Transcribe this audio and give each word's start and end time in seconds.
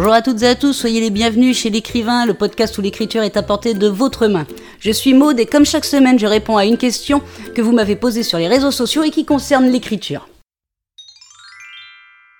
Bonjour 0.00 0.12
à 0.12 0.22
toutes 0.22 0.42
et 0.44 0.46
à 0.46 0.54
tous, 0.54 0.74
soyez 0.74 1.00
les 1.00 1.10
bienvenus 1.10 1.58
chez 1.58 1.70
l'écrivain, 1.70 2.24
le 2.24 2.32
podcast 2.32 2.78
où 2.78 2.80
l'écriture 2.80 3.24
est 3.24 3.36
apportée 3.36 3.74
de 3.74 3.88
votre 3.88 4.28
main. 4.28 4.46
Je 4.78 4.92
suis 4.92 5.12
Maude 5.12 5.40
et 5.40 5.46
comme 5.46 5.66
chaque 5.66 5.84
semaine, 5.84 6.20
je 6.20 6.26
réponds 6.28 6.56
à 6.56 6.66
une 6.66 6.76
question 6.76 7.20
que 7.56 7.62
vous 7.62 7.72
m'avez 7.72 7.96
posée 7.96 8.22
sur 8.22 8.38
les 8.38 8.46
réseaux 8.46 8.70
sociaux 8.70 9.02
et 9.02 9.10
qui 9.10 9.24
concerne 9.24 9.66
l'écriture. 9.66 10.28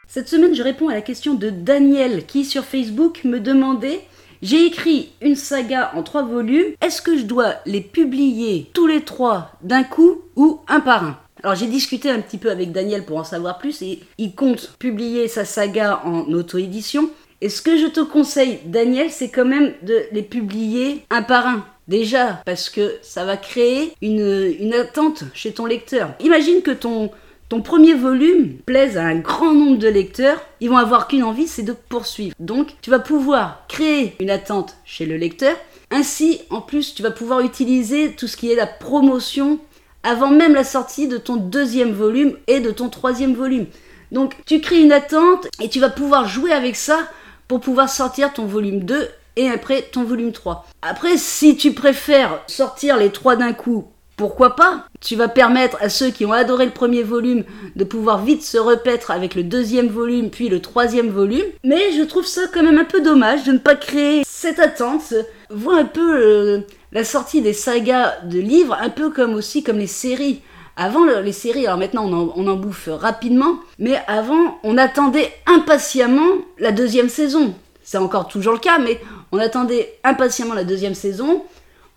Cette 0.06 0.28
semaine, 0.28 0.54
je 0.54 0.62
réponds 0.62 0.88
à 0.88 0.94
la 0.94 1.00
question 1.00 1.34
de 1.34 1.50
Daniel 1.50 2.26
qui 2.26 2.44
sur 2.44 2.64
Facebook 2.64 3.24
me 3.24 3.40
demandait 3.40 4.02
j'ai 4.40 4.64
écrit 4.64 5.08
une 5.20 5.34
saga 5.34 5.90
en 5.96 6.04
trois 6.04 6.22
volumes. 6.22 6.74
Est-ce 6.80 7.02
que 7.02 7.18
je 7.18 7.24
dois 7.24 7.54
les 7.66 7.80
publier 7.80 8.70
tous 8.72 8.86
les 8.86 9.00
trois 9.00 9.50
d'un 9.62 9.82
coup 9.82 10.20
ou 10.36 10.60
un 10.68 10.78
par 10.78 11.02
un? 11.02 11.18
Alors 11.42 11.56
j'ai 11.56 11.66
discuté 11.66 12.08
un 12.08 12.20
petit 12.20 12.38
peu 12.38 12.52
avec 12.52 12.70
Daniel 12.70 13.04
pour 13.04 13.16
en 13.16 13.24
savoir 13.24 13.58
plus 13.58 13.82
et 13.82 13.98
il 14.16 14.36
compte 14.36 14.76
publier 14.78 15.26
sa 15.26 15.44
saga 15.44 16.02
en 16.04 16.32
auto-édition. 16.32 17.10
Et 17.40 17.48
ce 17.48 17.62
que 17.62 17.76
je 17.78 17.86
te 17.86 18.00
conseille, 18.00 18.58
Daniel, 18.64 19.10
c'est 19.10 19.28
quand 19.28 19.44
même 19.44 19.72
de 19.82 20.02
les 20.12 20.22
publier 20.22 21.04
un 21.10 21.22
par 21.22 21.46
un. 21.46 21.64
Déjà, 21.86 22.42
parce 22.44 22.68
que 22.68 22.96
ça 23.00 23.24
va 23.24 23.36
créer 23.36 23.94
une, 24.02 24.54
une 24.60 24.74
attente 24.74 25.24
chez 25.32 25.52
ton 25.52 25.64
lecteur. 25.64 26.10
Imagine 26.20 26.60
que 26.60 26.72
ton, 26.72 27.10
ton 27.48 27.62
premier 27.62 27.94
volume 27.94 28.58
plaise 28.66 28.98
à 28.98 29.04
un 29.04 29.20
grand 29.20 29.54
nombre 29.54 29.78
de 29.78 29.88
lecteurs, 29.88 30.42
ils 30.60 30.68
vont 30.68 30.76
avoir 30.76 31.08
qu'une 31.08 31.22
envie, 31.22 31.48
c'est 31.48 31.62
de 31.62 31.72
poursuivre. 31.72 32.34
Donc, 32.40 32.74
tu 32.82 32.90
vas 32.90 32.98
pouvoir 32.98 33.64
créer 33.68 34.14
une 34.20 34.28
attente 34.28 34.76
chez 34.84 35.06
le 35.06 35.16
lecteur. 35.16 35.56
Ainsi, 35.90 36.42
en 36.50 36.60
plus, 36.60 36.94
tu 36.94 37.02
vas 37.02 37.10
pouvoir 37.10 37.40
utiliser 37.40 38.12
tout 38.12 38.26
ce 38.26 38.36
qui 38.36 38.52
est 38.52 38.56
la 38.56 38.66
promotion 38.66 39.58
avant 40.02 40.30
même 40.30 40.54
la 40.54 40.64
sortie 40.64 41.08
de 41.08 41.16
ton 41.16 41.36
deuxième 41.36 41.92
volume 41.92 42.36
et 42.48 42.60
de 42.60 42.70
ton 42.70 42.90
troisième 42.90 43.34
volume. 43.34 43.66
Donc, 44.12 44.34
tu 44.44 44.60
crées 44.60 44.82
une 44.82 44.92
attente 44.92 45.48
et 45.62 45.68
tu 45.70 45.80
vas 45.80 45.90
pouvoir 45.90 46.28
jouer 46.28 46.52
avec 46.52 46.76
ça 46.76 47.08
pour 47.48 47.60
pouvoir 47.60 47.88
sortir 47.88 48.32
ton 48.32 48.44
volume 48.44 48.84
2 48.84 49.08
et 49.36 49.48
après 49.48 49.82
ton 49.82 50.04
volume 50.04 50.32
3. 50.32 50.66
Après, 50.82 51.16
si 51.16 51.56
tu 51.56 51.72
préfères 51.72 52.40
sortir 52.46 52.96
les 52.96 53.10
trois 53.10 53.36
d'un 53.36 53.52
coup 53.52 53.88
pourquoi 54.18 54.56
pas? 54.56 54.84
Tu 55.00 55.14
vas 55.14 55.28
permettre 55.28 55.78
à 55.80 55.88
ceux 55.88 56.10
qui 56.10 56.26
ont 56.26 56.32
adoré 56.32 56.66
le 56.66 56.72
premier 56.72 57.04
volume 57.04 57.44
de 57.76 57.84
pouvoir 57.84 58.24
vite 58.24 58.42
se 58.42 58.58
repaître 58.58 59.12
avec 59.12 59.36
le 59.36 59.44
deuxième 59.44 59.86
volume, 59.86 60.28
puis 60.30 60.48
le 60.48 60.60
troisième 60.60 61.08
volume. 61.08 61.46
Mais 61.62 61.92
je 61.92 62.02
trouve 62.02 62.26
ça 62.26 62.42
quand 62.52 62.64
même 62.64 62.78
un 62.78 62.84
peu 62.84 63.00
dommage 63.00 63.44
de 63.44 63.52
ne 63.52 63.58
pas 63.58 63.76
créer 63.76 64.24
cette 64.26 64.58
attente. 64.58 65.14
Vois 65.50 65.78
un 65.78 65.84
peu 65.84 66.16
euh, 66.16 66.60
la 66.90 67.04
sortie 67.04 67.42
des 67.42 67.52
sagas 67.52 68.16
de 68.24 68.40
livres, 68.40 68.76
un 68.80 68.90
peu 68.90 69.10
comme 69.10 69.34
aussi 69.34 69.62
comme 69.62 69.78
les 69.78 69.86
séries. 69.86 70.42
Avant 70.80 71.04
les 71.04 71.32
séries, 71.32 71.66
alors 71.66 71.78
maintenant 71.78 72.04
on 72.06 72.46
en, 72.46 72.56
bouffe 72.56 72.88
rapidement, 72.90 73.56
mais 73.78 74.00
avant 74.06 74.58
on 74.62 74.78
attendait 74.78 75.32
impatiemment 75.46 76.38
la 76.58 76.72
deuxième 76.72 77.08
saison. 77.08 77.52
C'est 77.82 77.98
encore 77.98 78.28
toujours 78.28 78.52
le 78.52 78.58
cas, 78.58 78.78
mais 78.78 79.00
on 79.32 79.38
attendait 79.38 79.98
impatiemment 80.04 80.54
la 80.54 80.64
deuxième 80.64 80.94
saison 80.94 81.42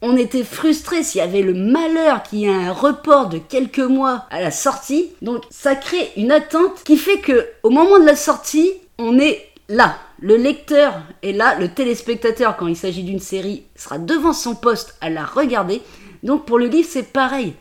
on 0.01 0.17
était 0.17 0.43
frustré 0.43 1.03
s'il 1.03 1.19
y 1.19 1.23
avait 1.23 1.43
le 1.43 1.53
malheur 1.53 2.23
qu'il 2.23 2.39
y 2.39 2.45
ait 2.45 2.53
un 2.53 2.71
report 2.71 3.29
de 3.29 3.37
quelques 3.37 3.79
mois 3.79 4.25
à 4.31 4.41
la 4.41 4.51
sortie. 4.51 5.11
Donc 5.21 5.43
ça 5.51 5.75
crée 5.75 6.11
une 6.17 6.31
attente 6.31 6.83
qui 6.83 6.97
fait 6.97 7.19
que 7.19 7.47
au 7.63 7.69
moment 7.69 7.99
de 7.99 8.05
la 8.05 8.15
sortie, 8.15 8.71
on 8.97 9.19
est 9.19 9.45
là. 9.69 9.97
Le 10.19 10.37
lecteur 10.37 11.01
est 11.23 11.33
là, 11.33 11.55
le 11.59 11.67
téléspectateur 11.69 12.57
quand 12.57 12.67
il 12.67 12.75
s'agit 12.75 13.03
d'une 13.03 13.19
série 13.19 13.63
sera 13.75 13.97
devant 13.97 14.33
son 14.33 14.55
poste 14.55 14.95
à 15.01 15.09
la 15.09 15.23
regarder. 15.23 15.81
Donc 16.23 16.45
pour 16.45 16.57
le 16.57 16.67
livre, 16.67 16.87
c'est 16.91 17.11
pareil. 17.13 17.53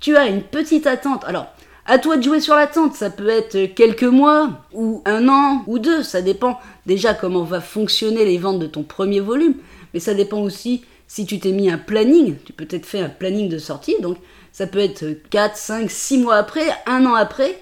Tu 0.00 0.16
as 0.16 0.26
une 0.26 0.42
petite 0.42 0.86
attente. 0.86 1.24
Alors, 1.24 1.46
à 1.86 1.98
toi 1.98 2.16
de 2.16 2.22
jouer 2.22 2.40
sur 2.40 2.54
l'attente, 2.54 2.94
ça 2.94 3.10
peut 3.10 3.28
être 3.28 3.74
quelques 3.74 4.02
mois, 4.02 4.50
ou 4.72 5.02
un 5.04 5.28
an, 5.28 5.62
ou 5.66 5.78
deux, 5.78 6.02
ça 6.02 6.20
dépend 6.20 6.58
déjà 6.84 7.14
comment 7.14 7.44
va 7.44 7.60
fonctionner 7.60 8.24
les 8.24 8.38
ventes 8.38 8.58
de 8.58 8.66
ton 8.66 8.82
premier 8.82 9.20
volume, 9.20 9.54
mais 9.94 10.00
ça 10.00 10.14
dépend 10.14 10.40
aussi 10.40 10.84
si 11.06 11.26
tu 11.26 11.38
t'es 11.38 11.52
mis 11.52 11.70
un 11.70 11.78
planning, 11.78 12.36
tu 12.44 12.52
peux 12.52 12.64
peut-être 12.64 12.86
faire 12.86 13.06
un 13.06 13.08
planning 13.08 13.48
de 13.48 13.58
sortie, 13.58 13.94
donc 14.00 14.16
ça 14.52 14.66
peut 14.66 14.80
être 14.80 15.04
4, 15.30 15.56
5, 15.56 15.90
6 15.90 16.18
mois 16.18 16.36
après, 16.36 16.66
un 16.86 17.06
an 17.06 17.14
après, 17.14 17.56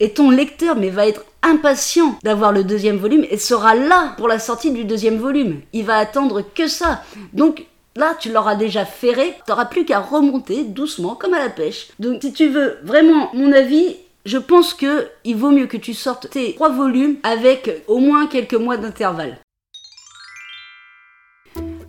et 0.00 0.10
ton 0.10 0.30
lecteur 0.30 0.76
mais 0.76 0.90
va 0.90 1.06
être 1.06 1.24
impatient 1.42 2.18
d'avoir 2.22 2.52
le 2.52 2.64
deuxième 2.64 2.96
volume 2.96 3.26
et 3.30 3.36
sera 3.36 3.74
là 3.74 4.14
pour 4.16 4.28
la 4.28 4.38
sortie 4.38 4.72
du 4.72 4.84
deuxième 4.84 5.18
volume. 5.18 5.60
Il 5.72 5.84
va 5.84 5.96
attendre 5.96 6.42
que 6.54 6.68
ça. 6.68 7.02
Donc 7.32 7.66
là, 7.96 8.16
tu 8.18 8.32
l'auras 8.32 8.54
déjà 8.54 8.84
ferré, 8.84 9.34
tu 9.44 9.50
n'auras 9.50 9.66
plus 9.66 9.84
qu'à 9.84 10.00
remonter 10.00 10.64
doucement 10.64 11.14
comme 11.14 11.34
à 11.34 11.40
la 11.40 11.50
pêche. 11.50 11.88
Donc 11.98 12.22
si 12.22 12.32
tu 12.32 12.48
veux 12.48 12.78
vraiment 12.82 13.30
mon 13.34 13.52
avis, 13.52 13.96
je 14.24 14.38
pense 14.38 14.74
que 14.74 15.08
il 15.24 15.36
vaut 15.36 15.50
mieux 15.50 15.66
que 15.66 15.76
tu 15.76 15.94
sortes 15.94 16.30
tes 16.30 16.54
trois 16.54 16.68
volumes 16.68 17.16
avec 17.22 17.82
au 17.86 17.98
moins 17.98 18.26
quelques 18.26 18.54
mois 18.54 18.76
d'intervalle. 18.76 19.38